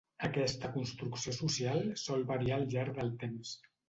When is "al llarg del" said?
2.57-3.13